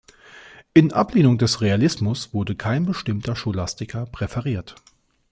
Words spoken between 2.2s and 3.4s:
wurde kein bestimmter